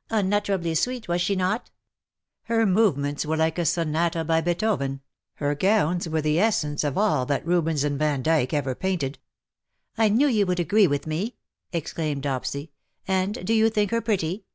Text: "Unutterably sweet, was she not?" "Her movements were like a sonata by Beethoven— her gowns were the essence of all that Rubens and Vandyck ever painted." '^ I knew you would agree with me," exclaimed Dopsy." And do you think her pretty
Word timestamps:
"Unutterably 0.10 0.74
sweet, 0.74 1.06
was 1.06 1.20
she 1.20 1.36
not?" 1.36 1.70
"Her 2.44 2.64
movements 2.64 3.26
were 3.26 3.36
like 3.36 3.58
a 3.58 3.66
sonata 3.66 4.24
by 4.24 4.40
Beethoven— 4.40 5.02
her 5.34 5.54
gowns 5.54 6.08
were 6.08 6.22
the 6.22 6.38
essence 6.40 6.82
of 6.82 6.96
all 6.96 7.26
that 7.26 7.44
Rubens 7.46 7.84
and 7.84 7.98
Vandyck 8.00 8.54
ever 8.54 8.74
painted." 8.74 9.18
'^ 9.98 10.02
I 10.02 10.08
knew 10.08 10.28
you 10.28 10.46
would 10.46 10.60
agree 10.60 10.86
with 10.86 11.06
me," 11.06 11.36
exclaimed 11.74 12.22
Dopsy." 12.22 12.70
And 13.06 13.44
do 13.46 13.52
you 13.52 13.68
think 13.68 13.90
her 13.90 14.00
pretty 14.00 14.46